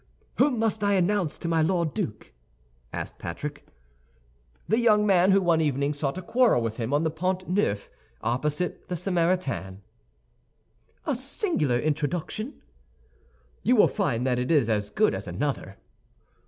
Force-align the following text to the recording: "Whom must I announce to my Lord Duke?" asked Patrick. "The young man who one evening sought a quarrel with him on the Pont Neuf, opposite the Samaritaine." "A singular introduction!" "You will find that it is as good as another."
"Whom 0.39 0.57
must 0.57 0.83
I 0.83 0.93
announce 0.93 1.37
to 1.37 1.47
my 1.47 1.61
Lord 1.61 1.93
Duke?" 1.93 2.33
asked 2.91 3.19
Patrick. 3.19 3.67
"The 4.67 4.79
young 4.79 5.05
man 5.05 5.29
who 5.29 5.39
one 5.39 5.61
evening 5.61 5.93
sought 5.93 6.17
a 6.17 6.23
quarrel 6.23 6.59
with 6.63 6.77
him 6.77 6.91
on 6.91 7.03
the 7.03 7.11
Pont 7.11 7.47
Neuf, 7.47 7.87
opposite 8.19 8.87
the 8.89 8.95
Samaritaine." 8.95 9.83
"A 11.05 11.13
singular 11.15 11.77
introduction!" 11.77 12.63
"You 13.61 13.75
will 13.75 13.87
find 13.87 14.25
that 14.25 14.39
it 14.39 14.49
is 14.49 14.71
as 14.71 14.89
good 14.89 15.13
as 15.13 15.27
another." 15.27 15.77